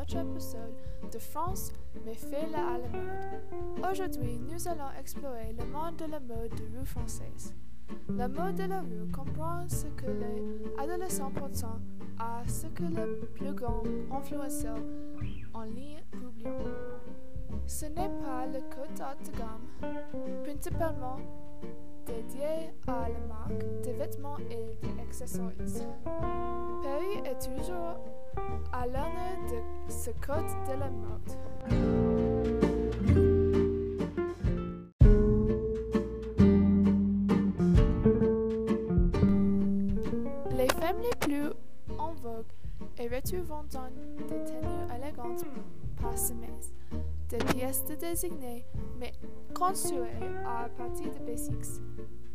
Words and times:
autre 0.00 0.16
épisode 0.16 0.74
de 1.12 1.18
France, 1.18 1.72
mais 2.04 2.14
fait-la 2.14 2.58
à 2.58 2.78
la 2.78 2.88
mode. 2.88 3.90
Aujourd'hui, 3.90 4.38
nous 4.38 4.68
allons 4.68 4.90
explorer 4.98 5.54
le 5.58 5.64
monde 5.66 5.96
de 5.96 6.04
la 6.04 6.20
mode 6.20 6.50
de 6.50 6.78
rue 6.78 6.84
française. 6.84 7.54
La 8.08 8.28
mode 8.28 8.56
de 8.56 8.64
la 8.64 8.80
rue 8.80 9.10
comprend 9.12 9.66
ce 9.68 9.86
que 9.86 10.06
les 10.06 10.42
adolescents 10.78 11.30
portent 11.30 11.64
à 12.18 12.42
ce 12.46 12.66
que 12.66 12.82
les 12.82 13.26
plus 13.34 13.54
grands 13.54 13.82
influenceurs 14.12 14.78
en 15.54 15.62
ligne 15.62 16.02
publient. 16.10 16.44
Ce 17.66 17.86
n'est 17.86 18.10
pas 18.22 18.46
le 18.46 18.60
code 18.68 18.94
de 18.94 19.38
gamme, 19.38 19.68
principalement 20.44 21.16
dédié 22.06 22.72
à 22.86 23.08
la 23.08 23.20
marque 23.26 23.82
des 23.82 23.92
vêtements 23.92 24.38
et 24.50 24.76
des 24.82 25.00
accessoires. 25.02 25.52
Paris 26.82 27.20
est 27.24 27.38
toujours 27.38 27.87
à 28.78 28.86
l'honneur 28.86 29.38
de 29.50 29.92
ce 29.92 30.10
code 30.24 30.46
de 30.66 30.78
la 30.78 30.90
mode. 30.90 32.38
Les 40.50 40.68
femmes 40.80 41.00
les 41.02 41.16
plus 41.20 41.50
en 41.98 42.12
vogue 42.14 42.46
et 42.98 43.08
retrouvent 43.08 43.66
dans 43.70 43.90
des 43.90 44.26
tenues 44.44 44.96
élégantes 44.96 45.44
parsemées, 46.00 46.48
des 47.28 47.38
pièces 47.38 47.84
de 47.86 47.94
désignées, 47.94 48.64
mais 48.98 49.12
construites 49.54 50.06
à 50.46 50.68
partir 50.68 51.06
de 51.12 51.24
basics. 51.24 51.80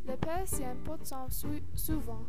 Les 0.06 0.18
Parisiens 0.18 0.76
portent 0.84 1.14
sou- 1.30 1.48
souvent 1.74 2.22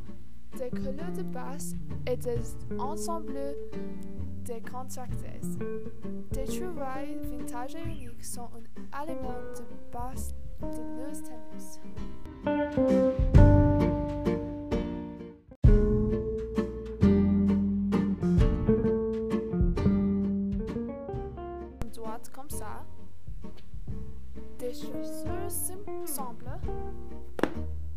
des 0.59 0.71
couleurs 0.71 1.13
de 1.17 1.23
base 1.23 1.75
et 2.07 2.17
des 2.17 2.39
ensembles 2.79 3.35
décontractés. 4.45 5.41
Des 6.33 6.45
trouvailles 6.45 7.17
vintage 7.23 7.75
et 7.77 7.83
uniques 7.89 8.25
sont 8.25 8.49
un 8.93 9.03
élément 9.05 9.35
de 9.57 9.93
base 9.93 10.35
de 10.61 10.67
nos 10.67 11.15
droite 21.93 22.31
comme 22.35 22.51
ça, 22.51 22.85
des 24.59 24.73
chaussures 24.73 25.49
sim- 25.51 25.79
simples 26.05 26.47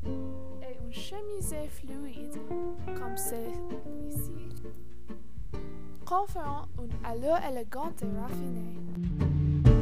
et 0.05 0.78
une 0.85 0.94
chemise 0.94 1.27
fluide 1.41 2.39
comme 2.99 3.16
celui-ci, 3.16 4.49
conférant 6.05 6.66
une 6.79 7.05
allure 7.05 7.38
élégante 7.49 8.02
et 8.02 8.19
raffinée. 8.19 9.77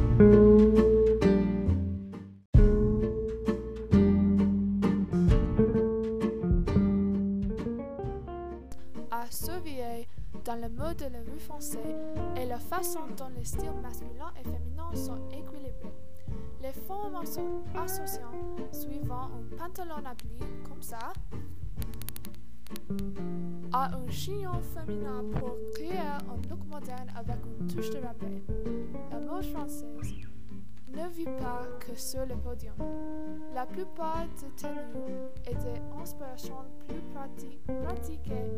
à 9.10 9.30
surveiller 9.30 10.08
dans 10.44 10.56
le 10.56 10.68
mode 10.68 10.96
de 10.98 11.04
la 11.04 11.20
rue 11.20 11.38
française 11.38 11.80
et 12.36 12.46
la 12.46 12.58
façon 12.58 13.00
dont 13.16 13.28
les 13.36 13.44
styles 13.44 13.72
masculins 13.82 14.32
et 14.40 14.44
féminins 14.44 14.94
sont 14.94 15.18
équilibrés. 15.30 15.74
Les 16.62 16.72
formes 16.72 17.14
asso- 17.16 17.62
associant 17.74 18.32
suivant 18.72 19.30
un 19.36 19.56
pantalon 19.56 19.96
habillé 20.04 20.40
comme 20.68 20.82
ça 20.82 21.12
à 23.72 23.94
un 23.96 24.08
chignon 24.08 24.60
féminin 24.74 25.24
pour 25.38 25.56
créer 25.74 25.98
un 25.98 26.48
look 26.48 26.64
moderne 26.70 27.08
avec 27.16 27.36
une 27.60 27.66
touche 27.66 27.90
de 27.90 27.98
rappel. 27.98 28.42
La 29.10 29.20
mode 29.20 29.44
française 29.44 29.86
ne 30.88 31.08
vit 31.10 31.24
pas 31.24 31.62
que 31.80 31.94
sur 31.94 32.24
le 32.26 32.36
podium. 32.36 32.74
La 33.54 33.66
plupart 33.66 34.24
des 34.40 34.50
tenues 34.56 35.12
et 35.46 35.54
des 35.54 36.00
inspirations 36.00 36.64
plus 36.88 37.00
pratiques, 37.12 37.60
pratiquées 37.84 38.50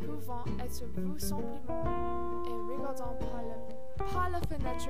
pouvant 0.00 0.44
être 0.64 0.84
vues 0.96 1.18
simplement 1.20 2.42
et 2.46 2.72
regardant 2.76 3.16
par, 3.20 3.42
le- 3.42 4.32
la 4.32 4.40
fenêtre 4.40 4.88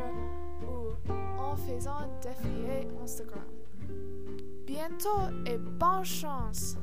ou 0.62 1.40
en 1.40 1.56
faisant 1.56 2.08
défiler 2.22 2.88
Instagram. 3.02 3.44
Bientôt 4.66 5.28
et 5.46 5.58
bonne 5.58 6.04
chance! 6.04 6.76